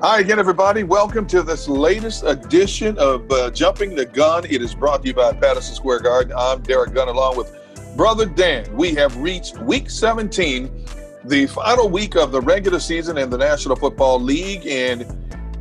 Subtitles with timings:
[0.00, 0.84] Hi again, everybody.
[0.84, 4.44] Welcome to this latest edition of uh, Jumping the Gun.
[4.44, 6.34] It is brought to you by Patterson Square Garden.
[6.36, 7.52] I'm Derek Gunn, along with
[7.96, 8.72] Brother Dan.
[8.76, 10.84] We have reached week 17,
[11.24, 14.68] the final week of the regular season in the National Football League.
[14.68, 15.04] And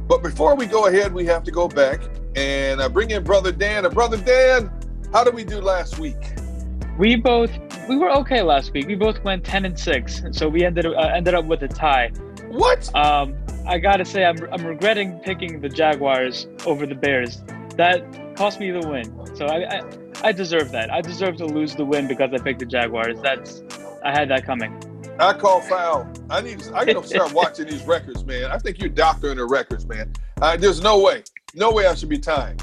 [0.07, 2.01] but before we go ahead, we have to go back
[2.35, 3.85] and uh, bring in Brother Dan.
[3.85, 4.69] And Brother Dan,
[5.11, 6.33] how did we do last week?
[6.99, 7.49] We both
[7.89, 8.85] we were okay last week.
[8.85, 12.09] We both went 10 and six, so we ended uh, ended up with a tie.
[12.49, 12.93] What?
[12.95, 13.35] Um,
[13.67, 17.41] I gotta say, I'm, I'm regretting picking the Jaguars over the Bears.
[17.75, 18.01] That
[18.37, 19.35] cost me the win.
[19.35, 19.81] So I, I,
[20.23, 20.89] I deserve that.
[20.91, 23.19] I deserve to lose the win because I picked the Jaguars.
[23.21, 23.61] That's
[24.03, 24.73] I had that coming.
[25.19, 26.09] I call foul.
[26.29, 26.63] I need.
[26.73, 28.45] I gotta start watching these records, man.
[28.51, 30.13] I think you're doctoring the records, man.
[30.41, 31.23] Uh, there's no way,
[31.53, 32.57] no way I should be tying.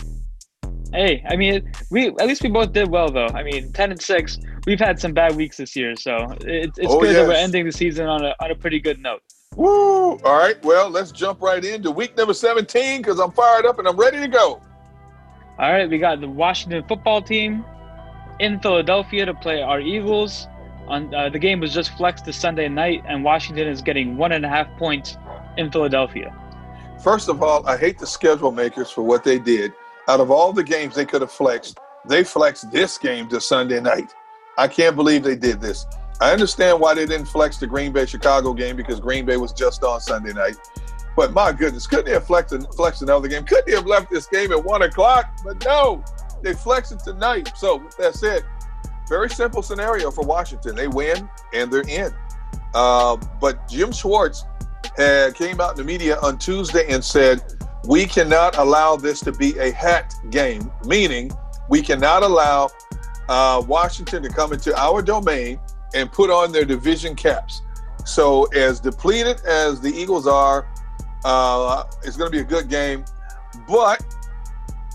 [0.93, 3.29] Hey, I mean, we at least we both did well though.
[3.35, 4.39] I mean, ten and six.
[4.67, 7.67] We've had some bad weeks this year, so it, it's Oh, good that we're ending
[7.67, 9.21] the season on a on a pretty good note.
[9.57, 10.17] Woo!
[10.19, 10.63] All right.
[10.65, 14.19] Well, let's jump right into week number 17 because I'm fired up and I'm ready
[14.21, 14.61] to go.
[15.59, 17.65] All right, we got the Washington football team
[18.41, 20.49] in Philadelphia to play our Eagles.
[20.89, 24.33] On uh, the game was just flexed to Sunday night, and Washington is getting one
[24.33, 25.17] and a half points
[25.57, 26.35] in Philadelphia.
[27.03, 29.73] First of all, I hate the schedule makers for what they did.
[30.09, 33.81] Out of all the games they could have flexed, they flexed this game to Sunday
[33.81, 34.13] night.
[34.59, 35.87] I can't believe they did this.
[36.21, 39.53] I understand why they didn't flex the Green Bay Chicago game because Green Bay was
[39.53, 40.57] just on Sunday night.
[41.17, 43.45] But my goodness, couldn't they have flexed, flexed another game?
[43.45, 45.39] Couldn't they have left this game at one o'clock?
[45.45, 46.05] But no,
[46.43, 47.53] they flexed it tonight.
[47.57, 48.45] So that's it.
[49.09, 50.75] very simple scenario for Washington.
[50.75, 52.13] They win and they're in.
[52.75, 54.45] Uh, but Jim Schwartz
[54.97, 57.43] had came out in the media on Tuesday and said,
[57.87, 61.31] we cannot allow this to be a hat game, meaning
[61.69, 62.71] we cannot allow
[63.29, 65.61] uh, Washington to come into our domain
[65.94, 67.62] and put on their division caps.
[68.05, 70.69] So, as depleted as the Eagles are,
[71.25, 73.05] uh, it's going to be a good game.
[73.66, 74.05] But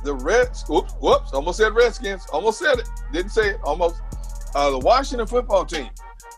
[0.04, 4.02] the Reds, whoops, whoops, almost said Redskins, almost said it, didn't say it, almost.
[4.56, 5.90] Uh, the Washington football team,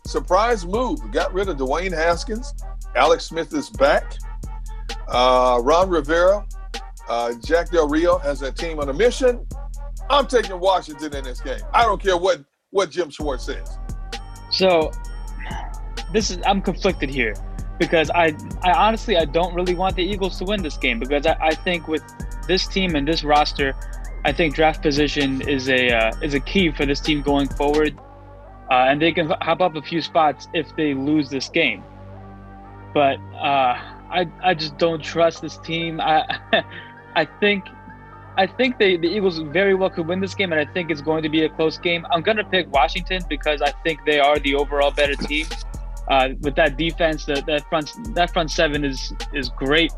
[0.06, 2.54] surprise move, got rid of Dwayne Haskins.
[2.96, 4.14] Alex Smith is back.
[5.08, 6.46] Uh, Ron Rivera,
[7.10, 9.46] uh, Jack Del Rio has that team on a mission.
[10.10, 11.62] I'm taking Washington in this game.
[11.74, 13.78] I don't care what what Jim Schwartz says.
[14.52, 14.92] So
[16.12, 17.34] this is I'm conflicted here
[17.80, 21.26] because I I honestly I don't really want the Eagles to win this game because
[21.26, 22.04] I, I think with
[22.48, 23.76] this team and this roster,
[24.24, 27.98] I think draft position is a uh, is a key for this team going forward,
[28.70, 31.84] uh, and they can hop up a few spots if they lose this game.
[32.94, 33.80] But uh,
[34.12, 36.02] I I just don't trust this team.
[36.02, 36.40] I
[37.16, 37.66] I think
[38.38, 41.02] I think they, the Eagles very well could win this game, and I think it's
[41.02, 42.06] going to be a close game.
[42.12, 45.48] I'm going to pick Washington because I think they are the overall better team.
[46.08, 49.92] Uh, with that defense, that, that front that front seven is is great.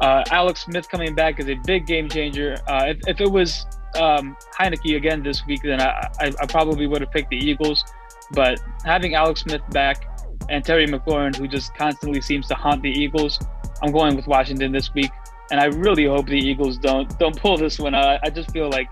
[0.00, 2.56] Uh, Alex Smith coming back is a big game changer.
[2.66, 3.64] Uh, if, if it was
[4.00, 7.84] um, Heinicke again this week, then I, I, I probably would have picked the Eagles.
[8.32, 10.08] But having Alex Smith back
[10.48, 13.38] and Terry McLaurin, who just constantly seems to haunt the Eagles,
[13.82, 15.12] I'm going with Washington this week.
[15.50, 17.94] And I really hope the Eagles don't don't pull this one.
[17.94, 18.88] I, I just feel like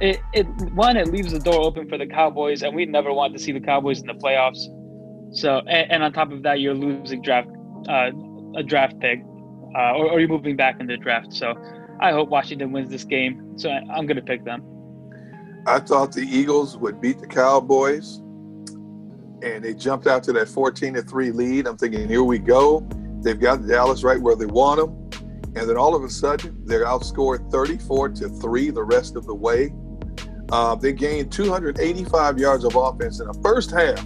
[0.00, 3.32] it, it one it leaves the door open for the Cowboys, and we never want
[3.34, 4.66] to see the Cowboys in the playoffs.
[5.36, 7.48] So and, and on top of that, you're losing draft
[7.88, 8.10] uh,
[8.56, 9.20] a draft pick,
[9.76, 11.32] uh, or, or you're moving back in the draft.
[11.32, 11.54] So
[12.00, 13.58] I hope Washington wins this game.
[13.58, 14.62] So I'm going to pick them.
[15.66, 18.18] I thought the Eagles would beat the Cowboys,
[19.42, 21.66] and they jumped out to that 14 to 3 lead.
[21.66, 22.88] I'm thinking, here we go.
[23.20, 24.97] They've got Dallas right where they want them.
[25.58, 29.34] And then all of a sudden, they're outscored 34 to 3 the rest of the
[29.34, 29.72] way.
[30.52, 34.02] Uh, they gained 285 yards of offense in the first half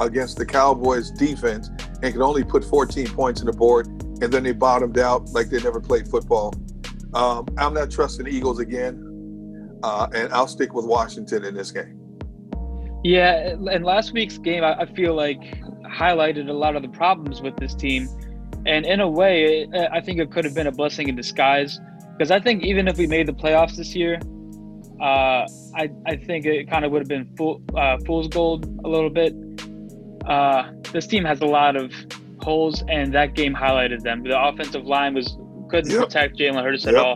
[0.00, 1.68] against the Cowboys defense
[2.02, 3.86] and could only put 14 points on the board.
[4.20, 6.54] And then they bottomed out like they never played football.
[7.12, 11.70] Um, I'm not trusting the Eagles again, uh, and I'll stick with Washington in this
[11.70, 12.00] game.
[13.04, 15.40] Yeah, and last week's game, I, feel like
[15.84, 18.08] highlighted a lot of the problems with this team,
[18.66, 21.80] and in a way, I think it could have been a blessing in disguise.
[22.16, 24.18] Because I think even if we made the playoffs this year,
[25.00, 25.46] uh,
[25.76, 29.10] I I think it kind of would have been fool, uh, fool's gold a little
[29.10, 29.32] bit.
[30.26, 31.92] Uh, this team has a lot of
[32.40, 34.24] holes, and that game highlighted them.
[34.24, 35.36] The offensive line was
[35.70, 36.04] couldn't yep.
[36.04, 36.94] protect Jalen Hurts yep.
[36.94, 37.14] at all.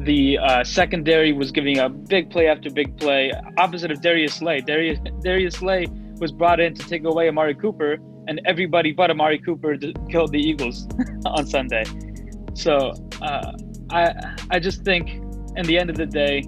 [0.00, 4.60] The uh, secondary was giving up big play after big play, opposite of Darius Slay.
[4.60, 5.86] Darius Darius Slay
[6.18, 7.98] was brought in to take away Amari Cooper,
[8.28, 9.76] and everybody but Amari Cooper
[10.10, 10.86] killed the Eagles
[11.26, 11.84] on Sunday.
[12.54, 12.92] So
[13.22, 13.52] uh,
[13.90, 14.12] I
[14.50, 15.10] I just think,
[15.56, 16.42] in the end of the day,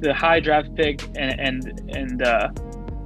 [0.00, 2.48] the high draft pick and and and uh,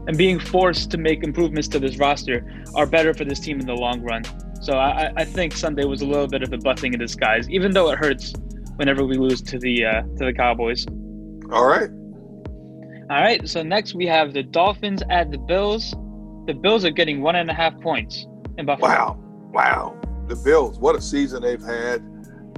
[0.06, 3.66] and being forced to make improvements to this roster are better for this team in
[3.66, 4.22] the long run.
[4.62, 7.72] So I, I think Sunday was a little bit of a blessing in disguise, even
[7.72, 8.34] though it hurts
[8.76, 10.86] whenever we lose to the uh, to the Cowboys.
[11.52, 11.90] All right.
[13.10, 13.48] All right.
[13.48, 15.94] So next we have the Dolphins at the Bills.
[16.46, 18.26] The Bills are getting one and a half points
[18.58, 18.88] in Buffalo.
[18.88, 19.18] Wow!
[19.52, 20.00] Wow!
[20.28, 22.02] The Bills, what a season they've had.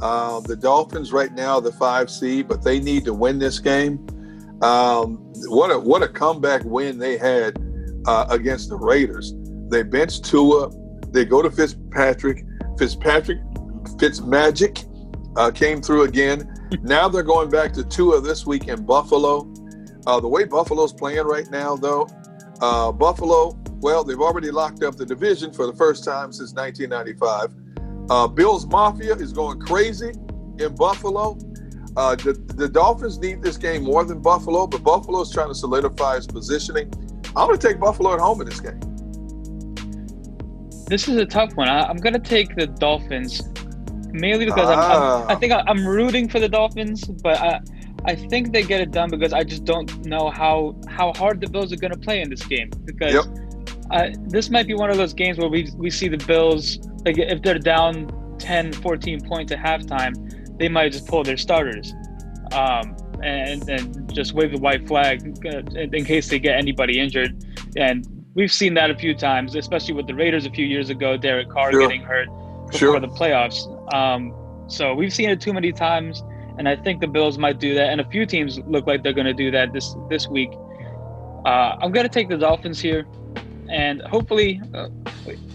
[0.00, 4.04] Uh, the Dolphins right now the five seed, but they need to win this game.
[4.62, 7.58] Um, what a what a comeback win they had
[8.06, 9.34] uh, against the Raiders.
[9.68, 10.70] They bench Tua
[11.12, 12.44] they go to Fitzpatrick.
[12.78, 13.38] Fitzpatrick,
[13.98, 14.88] Fitzmagic
[15.36, 16.52] uh, came through again.
[16.82, 19.52] now they're going back to Tua this week in Buffalo.
[20.06, 22.08] Uh, the way Buffalo's playing right now, though,
[22.60, 23.52] uh, Buffalo,
[23.82, 28.10] well, they've already locked up the division for the first time since 1995.
[28.10, 30.12] Uh, Bills Mafia is going crazy
[30.58, 31.36] in Buffalo.
[31.96, 35.54] Uh, the, the Dolphins need this game more than Buffalo, but Buffalo is trying to
[35.54, 36.90] solidify its positioning.
[37.36, 38.80] I'm going to take Buffalo at home in this game.
[40.86, 41.68] This is a tough one.
[41.68, 43.40] I, am gonna take the Dolphins,
[44.10, 44.72] mainly because ah.
[44.72, 45.38] I'm, I'm, i ah.
[45.38, 47.60] think I'm rooting for the Dolphins, but I,
[48.04, 51.48] I think they get it done because I just don't know how how hard the
[51.48, 52.68] Bills are gonna play in this game.
[52.84, 53.24] Because yep.
[53.90, 57.18] Uh, this might be one of those games where we we see the Bills like
[57.18, 61.92] if they're down 10, 14 points at halftime, they might just pull their starters.
[62.52, 67.44] Um, and, and just wave the white flag uh, in case they get anybody injured.
[67.76, 71.16] And we've seen that a few times, especially with the Raiders a few years ago.
[71.16, 71.80] Derek Carr sure.
[71.80, 72.26] getting hurt
[72.66, 73.00] before sure.
[73.00, 73.94] the playoffs.
[73.94, 74.34] Um,
[74.68, 76.22] so we've seen it too many times,
[76.58, 77.90] and I think the Bills might do that.
[77.90, 80.50] And a few teams look like they're going to do that this this week.
[81.44, 83.06] Uh, I'm going to take the Dolphins here,
[83.72, 84.88] and hopefully, uh,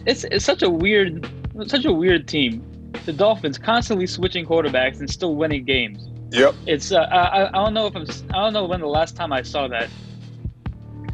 [0.06, 1.30] it's it's such a weird
[1.68, 2.64] such a weird team.
[3.06, 6.10] The Dolphins constantly switching quarterbacks and still winning games.
[6.32, 6.56] Yep.
[6.66, 9.32] It's uh, I, I don't know if I'm I don't know when the last time
[9.32, 9.90] I saw that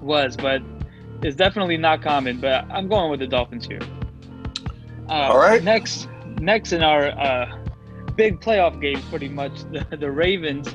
[0.02, 0.62] was, but
[1.22, 3.82] it's definitely not common, but I'm going with the Dolphins here.
[5.10, 5.62] Uh, All right.
[5.62, 6.08] Next,
[6.40, 7.66] next in our uh,
[8.16, 10.74] big playoff game, pretty much the, the Ravens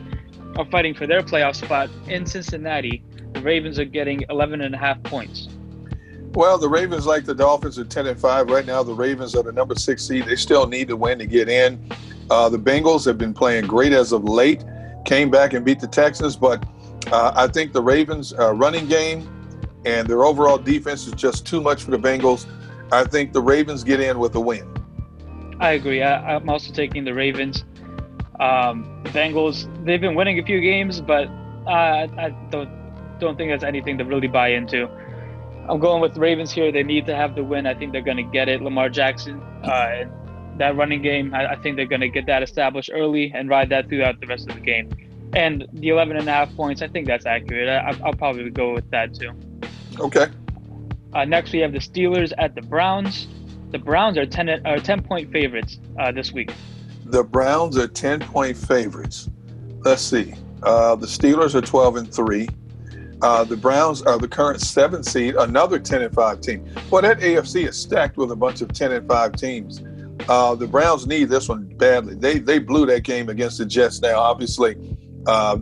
[0.57, 3.03] are fighting for their playoff spot in Cincinnati.
[3.33, 5.49] The Ravens are getting 11 and a half points.
[6.33, 8.83] Well, the Ravens, like the Dolphins, are 10 and 5 right now.
[8.83, 10.27] The Ravens are the number six seed.
[10.27, 11.91] They still need to win to get in.
[12.31, 14.63] Uh, the Bengals have been playing great as of late,
[15.05, 16.65] came back and beat the Texans, but
[17.11, 19.29] uh, I think the Ravens' uh, running game
[19.85, 22.47] and their overall defense is just too much for the Bengals.
[22.93, 24.67] I think the Ravens get in with a win.
[25.61, 26.03] I agree.
[26.03, 27.65] I, am also taking the Ravens.
[28.39, 31.29] Um, the Bengals, they've been winning a few games, but
[31.67, 32.77] uh, I don't
[33.19, 34.89] don't think that's anything to really buy into.
[35.69, 36.73] I'm going with the Ravens here.
[36.73, 37.67] They need to have the win.
[37.67, 38.63] I think they're going to get it.
[38.63, 40.05] Lamar Jackson, uh,
[40.57, 43.69] that running game, I, I think they're going to get that established early and ride
[43.69, 44.91] that throughout the rest of the game.
[45.35, 47.69] And the 11 and a half points, I think that's accurate.
[47.69, 49.33] I, I'll probably go with that too.
[50.01, 50.29] Okay.
[51.13, 53.29] Uh, next, we have the Steelers at the Browns.
[53.71, 56.51] The Browns are 10, are 10 point favorites uh, this week.
[57.05, 59.29] The Browns are 10 point favorites.
[59.81, 60.35] Let's see.
[60.63, 62.49] Uh, the Steelers are 12 and 3.
[63.21, 66.69] Uh, the Browns are the current seventh seed, another 10 and 5 team.
[66.91, 69.83] Well, that AFC is stacked with a bunch of 10 and 5 teams.
[70.29, 72.15] Uh, the Browns need this one badly.
[72.15, 74.01] They they blew that game against the Jets.
[74.01, 75.59] Now, obviously, uh,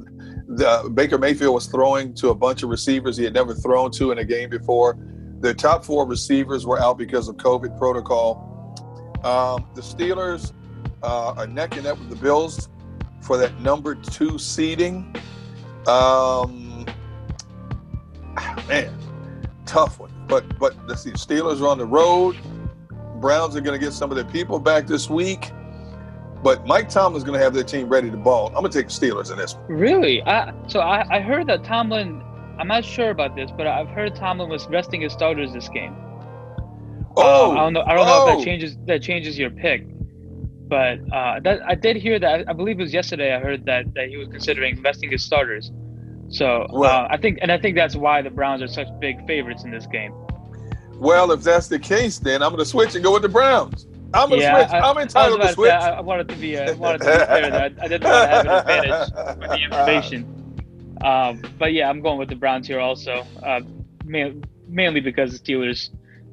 [0.49, 4.13] the, Baker Mayfield was throwing to a bunch of receivers he had never thrown to
[4.13, 4.97] in a game before.
[5.41, 8.43] Their top four receivers were out because of COVID protocol.
[9.23, 10.53] Um, the Steelers
[11.03, 12.69] uh, are neck and neck with the Bills
[13.21, 15.15] for that number two seeding.
[15.87, 16.66] Um,
[18.69, 18.93] man,
[19.65, 20.13] tough one.
[20.29, 21.13] But but let's see.
[21.13, 22.37] Steelers are on the road.
[23.21, 25.53] Browns are going to get some of their people back this week.
[26.43, 28.49] But Mike Tomlin's going to have their team ready to ball.
[28.49, 29.65] I'm going to take the Steelers in this one.
[29.69, 30.23] Really?
[30.23, 32.23] I, so I, I heard that Tomlin.
[32.59, 35.97] I'm not sure about this, but I've heard Tomlin was resting his starters this game.
[37.17, 37.83] Oh, uh, I don't know.
[37.83, 38.11] I don't oh.
[38.11, 38.45] know if that oh!
[38.45, 39.85] changes that changes your pick,
[40.69, 42.49] but uh, that I did hear that.
[42.49, 43.35] I believe it was yesterday.
[43.35, 45.73] I heard that that he was considering resting his starters.
[46.29, 49.65] So uh, I think, and I think that's why the Browns are such big favorites
[49.65, 50.13] in this game.
[50.95, 53.87] Well, if that's the case, then I'm going to switch and go with the Browns.
[54.15, 54.83] I'm going to yeah, switch.
[54.83, 55.71] I, am entitled to switch.
[55.71, 58.29] Say, I, wanted to be, uh, wanted to be clear that I didn't want to
[58.29, 60.57] have an advantage with the information.
[61.05, 63.61] Um, but yeah, I'm going with the Browns here also, uh,
[64.05, 65.91] mainly because the Steelers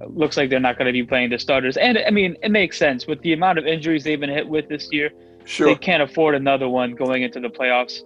[0.07, 1.77] looks like they're not going to be playing the starters.
[1.77, 4.69] And I mean, it makes sense with the amount of injuries they've been hit with
[4.69, 5.11] this year.
[5.45, 5.67] Sure.
[5.67, 8.01] They can't afford another one going into the playoffs.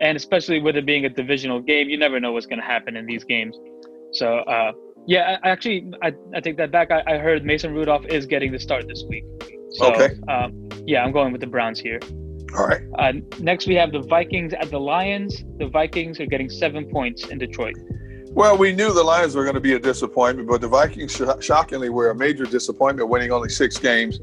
[0.00, 2.96] And especially with it being a divisional game, you never know what's going to happen
[2.96, 3.56] in these games.
[4.12, 4.72] So, uh,
[5.06, 6.90] yeah, I, actually, I, I take that back.
[6.90, 9.24] I, I, heard Mason Rudolph is getting the start this week.
[9.72, 10.14] So, okay.
[10.28, 12.00] Um, yeah, I'm going with the Browns here.
[12.56, 12.82] All right.
[12.98, 15.44] Uh, next, we have the Vikings at the Lions.
[15.58, 17.74] The Vikings are getting seven points in Detroit.
[18.36, 21.44] Well, we knew the Lions were going to be a disappointment, but the Vikings sh-
[21.44, 24.20] shockingly were a major disappointment, winning only six games.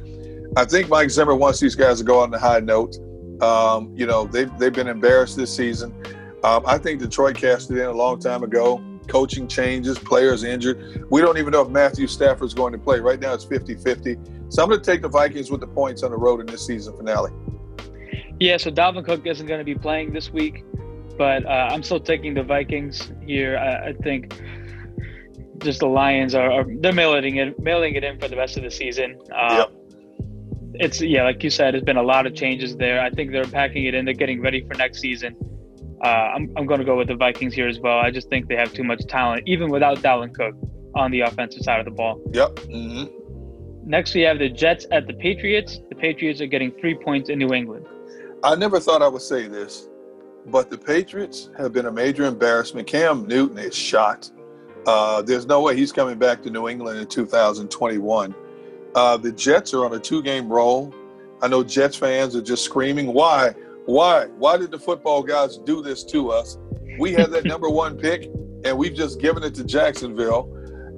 [0.55, 2.95] I think Mike Zimmer wants these guys to go on a high note.
[3.41, 5.93] Um, you know, they've, they've been embarrassed this season.
[6.43, 8.83] Um, I think Detroit cashed it in a long time ago.
[9.07, 11.05] Coaching changes, players injured.
[11.09, 12.99] We don't even know if Matthew Stafford's going to play.
[12.99, 14.17] Right now it's 50 50.
[14.49, 16.65] So I'm going to take the Vikings with the points on the road in this
[16.65, 17.31] season finale.
[18.39, 20.63] Yeah, so Dalvin Cook isn't going to be playing this week
[21.17, 23.57] but uh, I'm still taking the Vikings here.
[23.57, 24.41] I, I, think
[25.59, 28.63] just the Lions are, are, they're mailing it mailing it in for the rest of
[28.63, 29.19] the season.
[29.33, 29.82] Uh, yep.
[30.75, 33.01] It's yeah, like you said, there's been a lot of changes there.
[33.01, 34.05] I think they're packing it in.
[34.05, 35.35] They're getting ready for next season.
[36.03, 37.99] Uh, I'm I'm going to go with the Vikings here as well.
[37.99, 40.55] I just think they have too much talent, even without Dalvin Cook
[40.95, 42.21] on the offensive side of the ball.
[42.33, 42.55] Yep.
[42.55, 43.89] Mm-hmm.
[43.89, 45.79] Next, we have the Jets at the Patriots.
[45.89, 47.85] The Patriots are getting three points in New England.
[48.43, 49.89] I never thought I would say this,
[50.47, 52.87] but the Patriots have been a major embarrassment.
[52.87, 54.29] Cam Newton is shot.
[54.85, 58.35] Uh, there's no way he's coming back to New England in 2021.
[58.95, 60.93] Uh, the Jets are on a two-game roll.
[61.41, 63.53] I know Jets fans are just screaming, "Why?
[63.85, 64.27] Why?
[64.37, 66.57] Why did the football guys do this to us?
[66.99, 68.29] We had that number one pick,
[68.63, 70.49] and we've just given it to Jacksonville."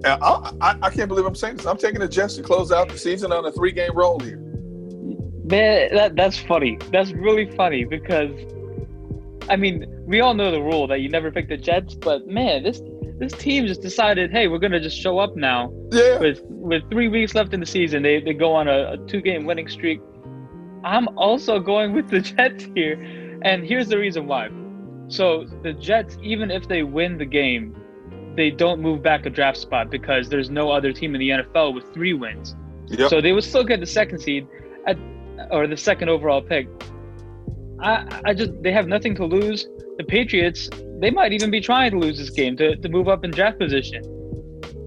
[0.03, 1.65] And I, I, I can't believe I'm saying this.
[1.65, 4.37] I'm taking the Jets to close out the season on a three-game roll here.
[5.45, 6.77] Man, that, that's funny.
[6.91, 8.31] That's really funny because
[9.49, 12.63] I mean, we all know the rule that you never pick the Jets, but man,
[12.63, 12.81] this
[13.17, 15.71] this team just decided, hey, we're gonna just show up now.
[15.91, 16.19] Yeah.
[16.19, 19.21] With with three weeks left in the season, they they go on a, a two
[19.21, 20.01] game winning streak.
[20.83, 22.93] I'm also going with the Jets here,
[23.43, 24.49] and here's the reason why.
[25.07, 27.75] So the Jets, even if they win the game,
[28.35, 31.73] they don't move back a draft spot because there's no other team in the NFL
[31.73, 32.55] with three wins.
[32.87, 33.09] Yep.
[33.09, 34.47] So they would still get the second seed
[34.85, 34.97] at
[35.51, 36.67] or the second overall pick.
[37.79, 39.67] I, I just they have nothing to lose.
[39.97, 43.23] The Patriots, they might even be trying to lose this game to, to move up
[43.23, 44.03] in draft position.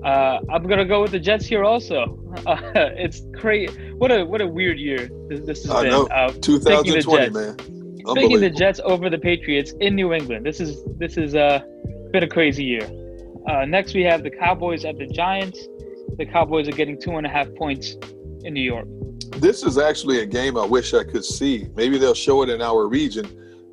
[0.05, 2.15] Uh, I'm gonna go with the Jets here also.
[2.47, 3.75] Uh, it's crazy.
[3.95, 5.91] What a what a weird year this, this has I been.
[5.91, 6.07] Know.
[6.07, 7.57] Uh, 2020, man.
[8.15, 10.47] Picking the Jets over the Patriots in New England.
[10.47, 11.61] This is this is uh,
[12.13, 12.89] been a crazy year.
[13.49, 15.59] Uh, next, we have the Cowboys at the Giants.
[16.17, 17.97] The Cowboys are getting two and a half points
[18.45, 18.87] in New York.
[19.39, 21.67] This is actually a game I wish I could see.
[21.75, 23.27] Maybe they'll show it in our region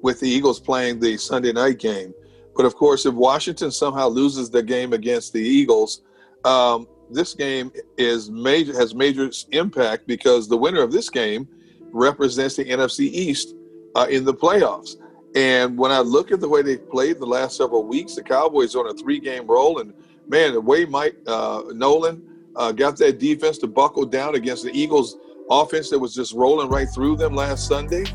[0.05, 2.13] with the Eagles playing the Sunday night game.
[2.55, 6.03] But of course, if Washington somehow loses the game against the Eagles,
[6.45, 11.47] um, this game is major has major impact because the winner of this game
[11.91, 13.55] represents the NFC East
[13.95, 14.91] uh, in the playoffs.
[15.33, 18.75] And when I look at the way they've played the last several weeks, the Cowboys
[18.75, 19.91] on a three-game roll, and
[20.27, 22.21] man, the way Mike uh, Nolan
[22.55, 25.17] uh, got that defense to buckle down against the Eagles
[25.49, 28.05] offense that was just rolling right through them last Sunday.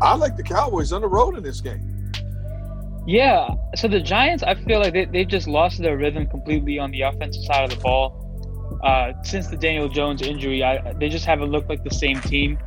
[0.00, 2.12] I like the Cowboys on the road in this game.
[3.06, 3.48] Yeah.
[3.76, 7.02] So the Giants, I feel like they, they just lost their rhythm completely on the
[7.02, 8.20] offensive side of the ball.
[8.82, 12.58] Uh, since the Daniel Jones injury, I, they just haven't looked like the same team.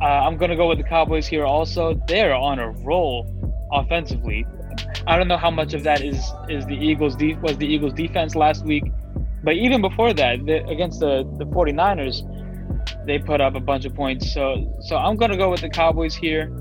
[0.00, 2.00] Uh, I'm going to go with the Cowboys here also.
[2.08, 3.26] They're on a roll.
[3.72, 4.46] offensively.
[5.06, 7.94] I don't know how much of that is is the Eagles de- was the Eagles
[7.94, 8.84] defense last week,
[9.42, 12.22] but even before that, the, against the the 49ers,
[13.06, 14.32] they put up a bunch of points.
[14.32, 16.52] So so I'm gonna go with the Cowboys here.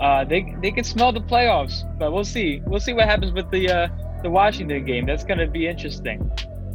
[0.00, 2.60] Uh, they they can smell the playoffs, but we'll see.
[2.66, 3.88] We'll see what happens with the uh,
[4.22, 5.06] the Washington game.
[5.06, 6.30] That's gonna be interesting.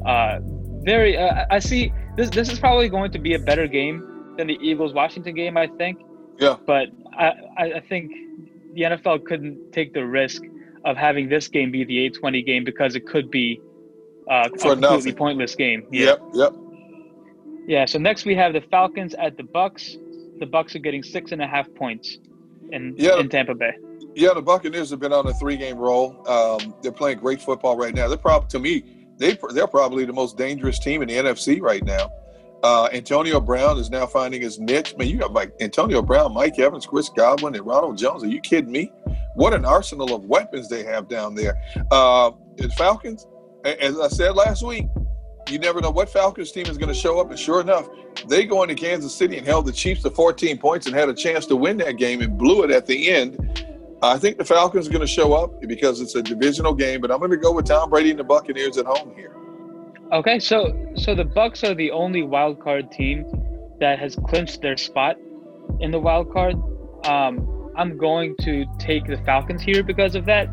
[0.06, 0.40] Uh,
[0.84, 1.18] very.
[1.18, 1.94] Uh, I see.
[2.16, 5.58] This this is probably going to be a better game than the Eagles Washington game.
[5.58, 6.00] I think.
[6.40, 6.56] Yeah.
[6.66, 8.12] But I I think
[8.74, 10.44] the NFL couldn't take the risk
[10.86, 13.60] of having this game be the 820 game because it could be
[14.30, 15.16] uh, a completely nothing.
[15.16, 15.86] pointless game.
[15.92, 16.54] Yep, yep.
[17.68, 17.86] Yeah.
[17.86, 19.94] So next we have the Falcons at the Bucs.
[20.40, 22.18] The Bucs are getting six and a half points
[22.72, 23.20] in Yeah.
[23.20, 23.72] in Tampa Bay.
[24.16, 26.28] Yeah, the Buccaneers have been on a three-game roll.
[26.28, 28.08] Um, they're playing great football right now.
[28.08, 28.84] They're probably, to me,
[29.20, 32.10] they they're probably the most dangerous team in the NFC right now.
[32.64, 34.96] Uh, Antonio Brown is now finding his niche.
[34.98, 38.24] Man, you got like Antonio Brown, Mike Evans, Chris Godwin, and Ronald Jones.
[38.24, 38.92] Are you kidding me?
[39.36, 41.56] What an arsenal of weapons they have down there.
[41.92, 43.28] Uh, the Falcons,
[43.64, 44.88] as I said last week,
[45.50, 47.30] you never know what Falcons team is going to show up.
[47.30, 47.90] And sure enough,
[48.28, 51.14] they go into Kansas City and held the Chiefs to 14 points and had a
[51.14, 53.66] chance to win that game and blew it at the end.
[54.02, 57.12] I think the Falcons are going to show up because it's a divisional game, but
[57.12, 59.36] I'm going to go with Tom Brady and the Buccaneers at home here.
[60.14, 63.26] Okay, so so the Bucs are the only wild card team
[63.80, 65.18] that has clinched their spot
[65.80, 66.56] in the wild card.
[67.06, 70.48] Um, I'm going to take the Falcons here because of that.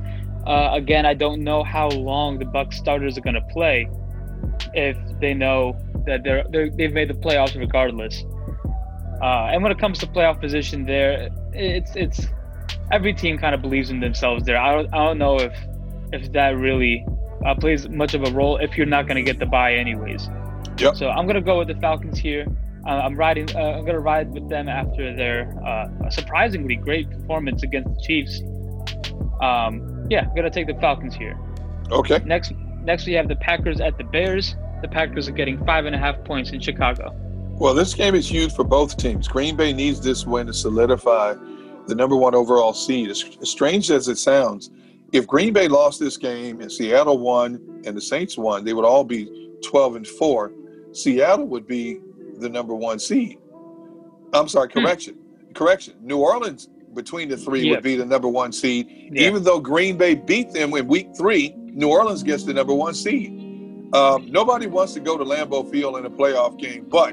[0.47, 3.89] Uh, again, I don't know how long the Bucs starters are going to play
[4.75, 8.25] if they know that they're, they're they've made the playoffs regardless.
[9.23, 12.27] Uh, and when it comes to playoff position, there it's it's
[12.93, 14.59] every team kind of believes in themselves there.
[14.59, 15.57] I don't, I don't know if
[16.13, 17.07] if that really
[17.45, 20.29] uh, plays much of a role if you're not going to get the buy anyways.
[20.79, 20.97] Yep.
[20.97, 22.47] So I'm going to go with the Falcons here.
[22.87, 23.49] Uh, I'm riding.
[23.55, 28.01] Uh, I'm going to ride with them after their uh, surprisingly great performance against the
[28.03, 28.41] Chiefs.
[29.41, 31.39] Um, yeah, I'm going to take the Falcons here.
[31.91, 32.21] Okay.
[32.25, 32.53] Next,
[32.85, 34.57] next we have the Packers at the Bears.
[34.83, 37.15] The Packers are getting five and a half points in Chicago.
[37.59, 39.29] Well, this game is huge for both teams.
[39.29, 41.35] Green Bay needs this win to solidify
[41.87, 43.11] the number one overall seed.
[43.11, 44.71] As, strange as it sounds,
[45.13, 48.85] if Green Bay lost this game and Seattle won and the Saints won, they would
[48.85, 50.53] all be 12 and 4.
[50.93, 52.01] Seattle would be
[52.39, 53.39] the number one seed.
[54.33, 54.81] I'm sorry, hmm.
[54.81, 55.19] correction.
[55.55, 55.95] Correction.
[56.03, 57.73] New Orleans, between the three, Yeah.
[57.73, 58.89] would be the number one seed.
[59.13, 59.29] Yeah.
[59.29, 62.95] Even though Green Bay beat them in week three, New Orleans gets the number one
[62.95, 63.33] seed.
[63.93, 67.13] Um, nobody wants to go to Lambeau Field in a playoff game, but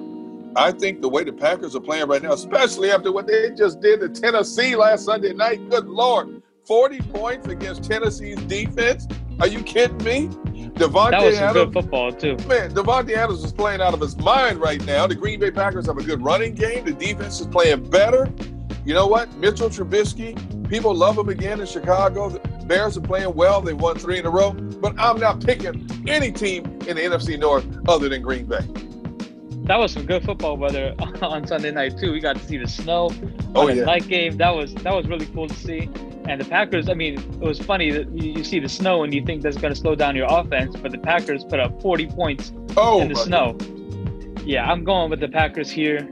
[0.55, 3.81] I think the way the Packers are playing right now, especially after what they just
[3.81, 9.07] did to Tennessee last Sunday night, good Lord, 40 points against Tennessee's defense?
[9.39, 10.27] Are you kidding me?
[10.75, 12.35] Devontae That was some Adams, good football too.
[12.47, 15.07] man, Davante Adams is playing out of his mind right now.
[15.07, 16.85] The Green Bay Packers have a good running game.
[16.85, 18.31] The defense is playing better.
[18.85, 19.33] You know what?
[19.37, 22.39] Mitchell Trubisky, people love him again in Chicago.
[22.71, 23.59] Bears are playing well.
[23.59, 24.53] They won three in a row.
[24.53, 28.61] But I'm not picking any team in the NFC North other than Green Bay.
[29.65, 32.13] That was some good football weather on Sunday night too.
[32.13, 33.09] We got to see the snow
[33.55, 33.83] Oh, the yeah.
[33.83, 34.37] night game.
[34.37, 35.89] That was that was really cool to see.
[36.29, 39.21] And the Packers, I mean, it was funny that you, see the snow and you
[39.25, 42.53] think that's going to slow down your offense, but the Packers put up 40 points
[42.77, 43.57] Oh, in the snow.
[44.45, 46.09] Yeah, I'm going with the Packers here.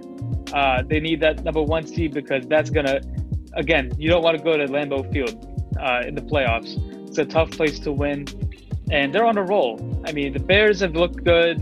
[0.54, 3.00] Uh, they need that number one seed because that's gonna,
[3.54, 5.49] again, you don't want to go to Lambeau Field
[5.80, 6.78] uh, in the playoffs.
[7.08, 8.26] It's a tough place to win,
[8.92, 9.80] and they're on a roll.
[10.06, 11.58] I mean, the Bears have looked good,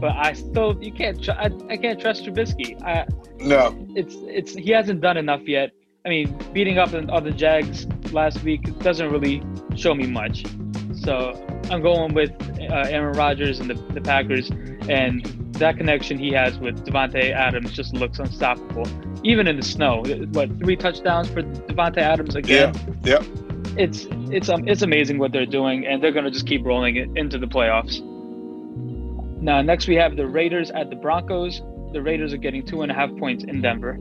[0.00, 2.80] but I still you can't tr- I, I can't trust Trubisky.
[2.82, 3.06] I,
[3.38, 3.76] No.
[3.94, 5.70] it's it's he hasn't done enough yet.
[6.04, 9.42] I mean, beating up on the Jags last week doesn't really
[9.74, 10.44] show me much.
[10.94, 11.32] So
[11.70, 14.50] I'm going with uh, Aaron Rodgers and the, the Packers,
[14.88, 18.86] and that connection he has with Davante Adams just looks unstoppable.
[19.24, 22.72] Even in the snow, what three touchdowns for Davante Adams again?
[23.02, 23.22] Yeah.
[23.78, 27.08] It's it's um it's amazing what they're doing, and they're gonna just keep rolling it
[27.16, 28.00] into the playoffs.
[29.40, 31.60] Now, next we have the Raiders at the Broncos.
[31.92, 33.96] The Raiders are getting two and a half points in Denver.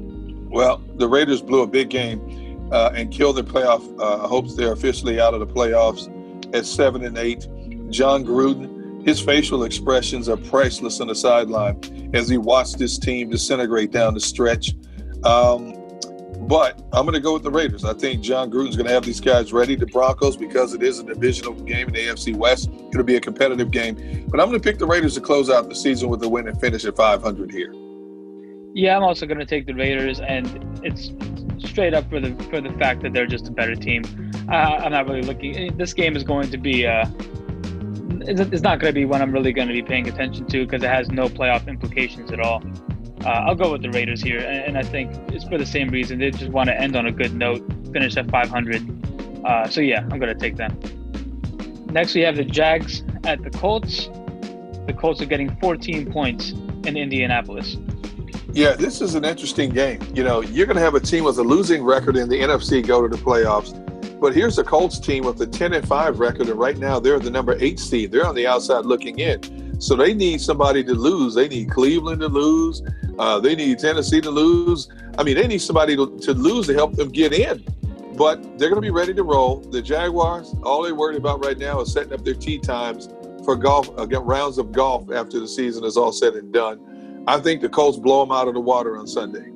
[0.49, 4.55] Well, the Raiders blew a big game uh, and killed their playoff uh, hopes.
[4.55, 6.09] They're officially out of the playoffs
[6.55, 7.47] at seven and eight.
[7.89, 13.29] Jon Gruden, his facial expressions are priceless on the sideline as he watched this team
[13.29, 14.73] disintegrate down the stretch.
[15.23, 15.74] Um,
[16.47, 17.83] but I'm going to go with the Raiders.
[17.83, 19.75] I think Jon Gruden's going to have these guys ready.
[19.75, 23.21] The Broncos, because it is a divisional game in the AFC West, it'll be a
[23.21, 24.25] competitive game.
[24.27, 26.47] But I'm going to pick the Raiders to close out the season with a win
[26.47, 27.73] and finish at 500 here.
[28.73, 30.47] Yeah, I'm also going to take the Raiders, and
[30.83, 31.11] it's
[31.67, 34.03] straight up for the for the fact that they're just a better team.
[34.49, 35.75] Uh, I'm not really looking.
[35.77, 36.85] This game is going to be.
[36.85, 37.05] Uh,
[38.27, 40.83] it's not going to be one I'm really going to be paying attention to because
[40.83, 42.61] it has no playoff implications at all.
[43.25, 46.19] Uh, I'll go with the Raiders here, and, I think it's for the same reason.
[46.19, 49.43] They just want to end on a good note, finish at 500.
[49.43, 50.77] Uh, so yeah, I'm gonna take them.
[51.87, 54.09] Next, we have the Jags at the Colts.
[54.85, 57.77] The Colts are getting 14 points in Indianapolis.
[58.51, 59.99] Yeah, this is an interesting game.
[60.13, 62.85] You know, you're going to have a team with a losing record in the NFC
[62.85, 63.73] go to the playoffs.
[64.19, 67.19] But here's the Colts team with a 10 and 5 record, and right now they're
[67.19, 68.11] the number eight seed.
[68.11, 69.79] They're on the outside looking in.
[69.81, 71.35] So they need somebody to lose.
[71.35, 72.81] They need Cleveland to lose.
[73.17, 74.89] Uh, they need Tennessee to lose.
[75.17, 77.63] I mean, they need somebody to, to lose to help them get in.
[78.17, 79.57] But they're going to be ready to roll.
[79.57, 83.09] The Jaguars, all they're worried about right now is setting up their tee times
[83.43, 87.23] for golf, uh, rounds of golf after the season is all said and done.
[87.27, 89.51] I think the Colts blow them out of the water on Sunday.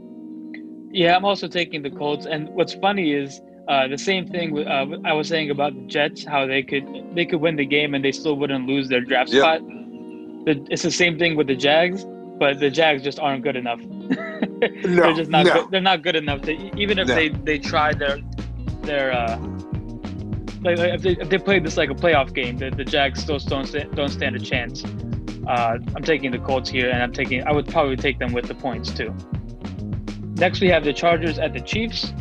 [0.92, 2.26] Yeah, I'm also taking the Colts.
[2.26, 6.26] And what's funny is uh, the same thing uh, I was saying about the Jets,
[6.26, 9.30] how they could they could win the game and they still wouldn't lose their draft
[9.30, 9.62] spot.
[10.46, 12.06] The, it's the same thing with the Jags,
[12.40, 13.80] but the Jags just aren't good enough.
[13.82, 15.46] no, they're just not.
[15.46, 15.54] No.
[15.54, 17.16] Good, they're not good enough to even if no.
[17.16, 18.20] they they try their
[18.82, 19.12] their.
[19.12, 19.38] Uh,
[20.62, 23.40] like, if, they, if they played this like a playoff game, the, the Jags still
[23.40, 24.84] don't don't stand a chance.
[25.48, 27.46] Uh, I'm taking the Colts here, and I'm taking.
[27.48, 29.16] I would probably take them with the points too.
[30.36, 32.14] Next, we have the Chargers at the Chiefs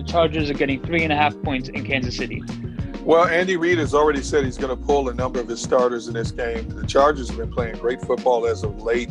[0.00, 2.42] the Chargers are getting three and a half points in Kansas City.
[3.02, 6.08] Well, Andy Reid has already said he's going to pull a number of his starters
[6.08, 6.68] in this game.
[6.68, 9.10] The Chargers have been playing great football as of late.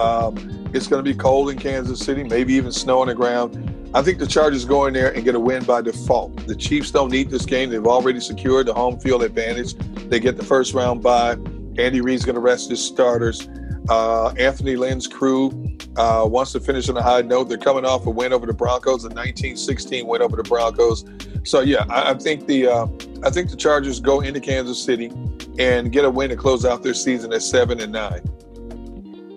[0.00, 0.36] Um,
[0.74, 3.90] it's going to be cold in Kansas City, maybe even snow on the ground.
[3.94, 6.46] I think the Chargers go in there and get a win by default.
[6.46, 7.68] The Chiefs don't need this game.
[7.68, 9.74] They've already secured the home field advantage.
[10.08, 11.36] They get the first round bye.
[11.78, 13.48] Andy Reid's going to rest his starters.
[13.88, 15.50] Uh, Anthony Lynn's crew
[15.96, 17.48] uh, wants to finish on a high note.
[17.48, 21.04] They're coming off a win over the Broncos, a 19-16 win over the Broncos.
[21.44, 22.86] So yeah, I, I think the uh,
[23.24, 25.12] I think the Chargers go into Kansas City
[25.58, 28.22] and get a win to close out their season at seven and nine.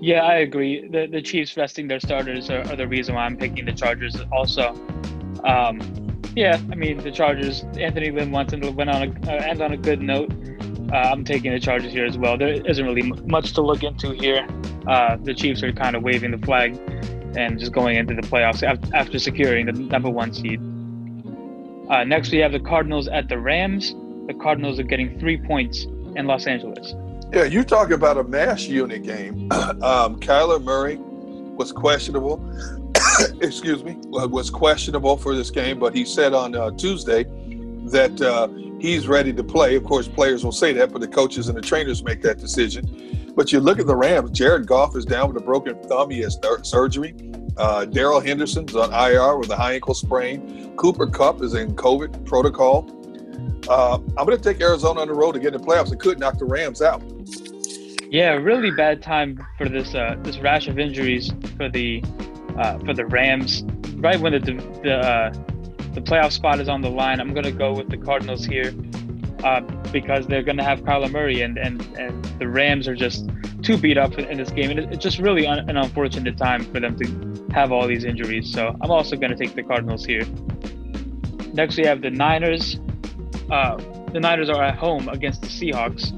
[0.01, 0.88] Yeah, I agree.
[0.88, 4.15] The the Chiefs resting their starters are, are the reason why I'm picking the Chargers.
[4.31, 4.69] Also,
[5.43, 5.79] um,
[6.36, 7.63] yeah, I mean the Chargers.
[7.77, 10.31] Anthony Lynn wants them to win on a, uh, end on a good note.
[10.91, 12.38] Uh, I'm taking the Chargers here as well.
[12.38, 14.47] There isn't really much to look into here.
[14.88, 16.77] Uh, the Chiefs are kind of waving the flag
[17.36, 20.60] and just going into the playoffs after securing the number one seed.
[21.89, 23.95] Uh, next, we have the Cardinals at the Rams.
[24.27, 25.84] The Cardinals are getting three points
[26.15, 26.93] in Los Angeles.
[27.33, 29.51] Yeah, you talk about a mash unit game.
[29.51, 32.43] um, Kyler Murray was questionable.
[33.41, 37.23] excuse me, was questionable for this game, but he said on uh, Tuesday
[37.91, 38.47] that uh,
[38.79, 39.75] he's ready to play.
[39.75, 43.33] Of course, players will say that, but the coaches and the trainers make that decision.
[43.35, 46.09] But you look at the Rams, Jared Goff is down with a broken thumb.
[46.09, 47.15] He has th- surgery.
[47.57, 50.73] Uh, Darrell Henderson's on IR with a high ankle sprain.
[50.77, 52.89] Cooper Kupp is in COVID protocol.
[53.67, 55.91] Uh, I'm going to take Arizona on the road to get in the playoffs.
[55.91, 57.01] It could knock the Rams out.
[58.15, 62.01] Yeah, really bad time for this uh, this rash of injuries for the
[62.58, 63.65] uh, for the Rams.
[63.97, 65.34] Right when the the uh,
[65.93, 67.19] the playoff spot is on the line.
[67.19, 68.73] I'm going to go with the Cardinals here
[69.43, 69.60] uh,
[69.91, 73.30] because they're going to have Kyler Murray, and, and, and the Rams are just
[73.62, 74.71] too beat up in this game.
[74.71, 78.49] And it's just really un- an unfortunate time for them to have all these injuries.
[78.49, 80.23] So I'm also going to take the Cardinals here.
[81.51, 82.80] Next, we have the Niners.
[83.51, 83.75] Uh,
[84.13, 86.13] the Niners are at home against the Seahawks.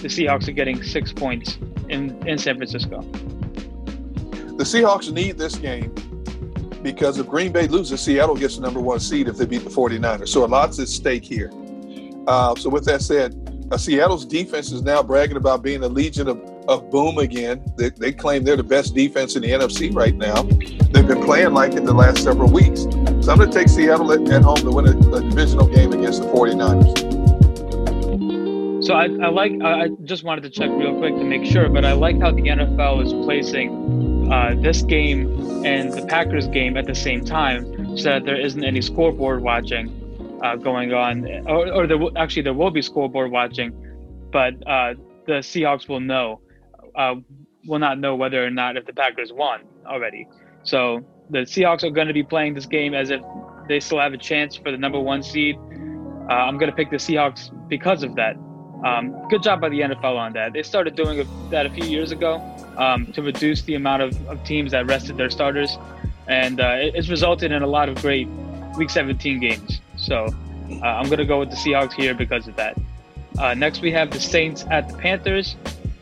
[0.00, 1.58] The Seahawks are getting six points
[1.88, 3.02] in, in San Francisco.
[3.02, 5.92] The Seahawks need this game
[6.82, 9.70] because if Green Bay loses, Seattle gets the number one seed if they beat the
[9.70, 10.28] 49ers.
[10.28, 11.50] So a lot's at stake here.
[12.26, 13.34] Uh, so with that said,
[13.70, 17.64] uh, Seattle's defense is now bragging about being a legion of, of boom again.
[17.76, 20.42] They, they, claim they're the best defense in the NFC right now.
[20.42, 22.82] They've been playing like it the last several weeks.
[22.82, 25.92] So I'm going to take Seattle at, at home to win a, a, divisional game
[25.92, 27.07] against the 49ers.
[28.88, 29.52] So I, I like.
[29.62, 32.40] I just wanted to check real quick to make sure, but I like how the
[32.40, 38.04] NFL is placing uh, this game and the Packers game at the same time so
[38.04, 42.70] that there isn't any scoreboard watching uh, going on, or, or there actually there will
[42.70, 43.74] be scoreboard watching,
[44.32, 44.94] but uh,
[45.26, 46.40] the Seahawks will know,
[46.96, 47.16] uh,
[47.66, 50.26] will not know whether or not if the Packers won already.
[50.62, 53.20] So the Seahawks are going to be playing this game as if
[53.68, 55.56] they still have a chance for the number one seed.
[55.58, 58.34] Uh, I'm going to pick the Seahawks because of that.
[58.84, 60.52] Um, good job by the NFL on that.
[60.52, 62.40] They started doing that a few years ago
[62.76, 65.76] um, to reduce the amount of, of, teams that rested their starters,
[66.28, 68.28] and uh, it, it's resulted in a lot of great
[68.76, 69.80] Week 17 games.
[69.96, 70.26] So
[70.70, 72.78] uh, I'm going to go with the Seahawks here because of that.
[73.38, 75.56] Uh, next, we have the Saints at the Panthers.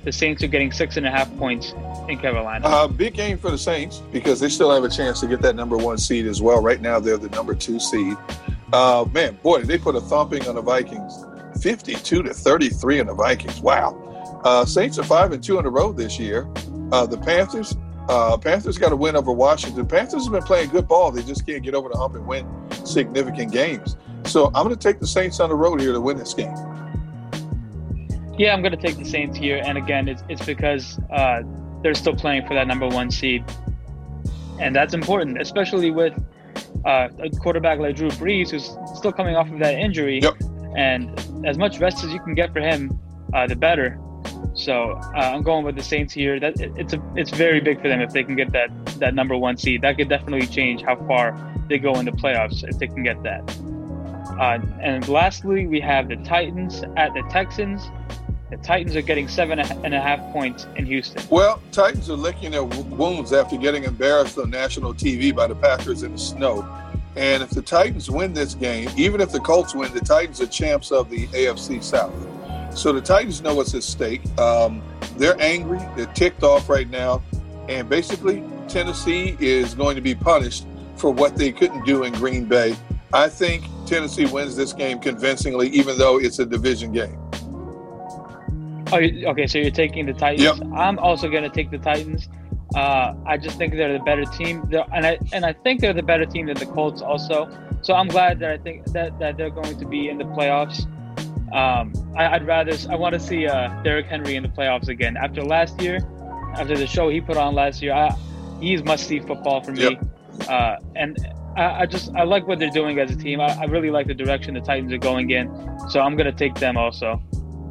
[0.05, 1.73] The Saints are getting six and a half points
[2.09, 2.69] in Carolina.
[2.69, 5.57] Uh, big game for the Saints because they still have a chance to get that
[5.57, 6.61] number one seed as well.
[6.61, 8.17] Right now, they're the number two seed.
[8.73, 11.25] Uh, man, boy, they put a thumping on the Vikings
[11.57, 13.61] 52 to 33 in the Vikings.
[13.61, 14.03] Wow.
[14.45, 16.49] Uh, Saints are five and two in a row this year.
[16.93, 17.75] Uh, the Panthers,
[18.09, 19.87] uh, Panthers got a win over Washington.
[19.87, 21.11] Panthers have been playing good ball.
[21.11, 22.47] They just can't get over the hump and win
[22.85, 23.97] significant games.
[24.25, 26.55] So I'm going to take the Saints on the road here to win this game.
[28.39, 31.43] Yeah, I'm going to take the Saints here, and again, it's it's because uh,
[31.83, 33.45] they're still playing for that number one seed,
[34.61, 36.13] and that's important, especially with
[36.85, 40.21] uh, a quarterback like Drew Brees, who's still coming off of that injury.
[40.21, 40.35] Yep.
[40.77, 43.01] And as much rest as you can get for him,
[43.33, 43.99] uh, the better.
[44.55, 46.39] So uh, I'm going with the Saints here.
[46.39, 49.37] That it's a it's very big for them if they can get that that number
[49.37, 49.83] one seed.
[49.83, 51.35] That could definitely change how far
[51.69, 53.43] they go in the playoffs if they can get that.
[54.39, 57.91] Uh, and lastly, we have the Titans at the Texans.
[58.51, 61.23] The Titans are getting seven and a half points in Houston.
[61.31, 66.03] Well, Titans are licking their wounds after getting embarrassed on national TV by the Packers
[66.03, 66.63] in the snow.
[67.17, 70.47] And if the Titans win this game, even if the Colts win, the Titans are
[70.47, 72.15] champs of the AFC South.
[72.77, 74.21] So the Titans know what's at stake.
[74.39, 74.83] Um,
[75.17, 75.81] they're angry.
[75.97, 77.23] They're ticked off right now.
[77.71, 82.45] And basically, Tennessee is going to be punished for what they couldn't do in Green
[82.45, 82.77] Bay.
[83.15, 87.19] I think Tennessee wins this game convincingly, even though it's a division game.
[88.93, 88.99] Oh,
[89.31, 89.47] okay.
[89.47, 90.61] So you're taking the Titans.
[90.61, 90.69] Yep.
[90.75, 92.29] I'm also going to take the Titans.
[92.77, 95.95] Uh, I just think they're the better team, they're, and I and I think they're
[95.95, 97.49] the better team than the Colts also.
[97.81, 100.85] So I'm glad that I think that, that they're going to be in the playoffs.
[101.55, 105.17] Um, I, would rather I want to see uh, Derrick Henry in the playoffs again
[105.17, 106.01] after last year,
[106.55, 107.95] after the show he put on last year.
[107.95, 108.15] I,
[108.61, 110.51] he's must see football for me, yep.
[110.51, 111.17] uh, and
[111.57, 113.41] I, I, just I like what they're doing as a team.
[113.41, 115.49] I, I really like the direction the Titans are going in,
[115.89, 117.23] so I'm going to take them also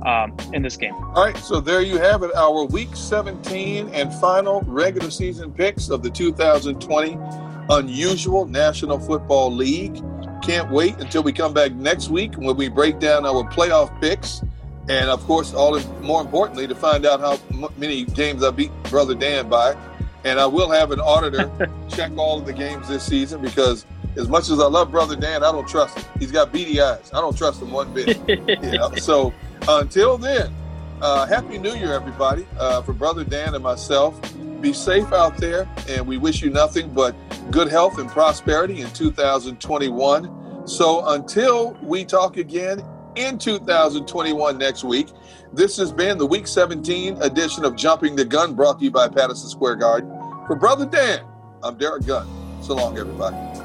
[0.06, 0.94] um, in this game.
[0.94, 5.90] All right, so there you have it, our Week 17 and final regular season picks
[5.90, 7.18] of the 2020
[7.70, 10.02] Unusual National Football League.
[10.44, 14.44] Can't wait until we come back next week when we break down our playoff picks.
[14.88, 19.16] And of course, all more importantly, to find out how many games I beat Brother
[19.16, 19.76] Dan by.
[20.24, 21.52] And I will have an auditor
[21.90, 25.44] check all of the games this season because as much as I love Brother Dan,
[25.44, 26.06] I don't trust him.
[26.20, 27.10] He's got beady eyes.
[27.14, 28.20] I don't trust him one bit.
[28.28, 28.94] yeah.
[28.96, 29.34] So
[29.68, 30.54] until then,
[31.02, 32.48] uh, Happy New Year, everybody.
[32.58, 34.20] Uh, for Brother Dan and myself,
[34.62, 37.16] be safe out there, and we wish you nothing but
[37.52, 40.68] good health and prosperity in 2021.
[40.68, 42.84] So until we talk again
[43.16, 45.10] in 2021 next week,
[45.54, 49.08] this has been the Week 17 edition of Jumping the Gun brought to you by
[49.08, 50.10] Patterson Square Garden.
[50.48, 51.26] For Brother Dan,
[51.64, 52.28] I'm Derek Gunn.
[52.62, 53.65] So long, everybody.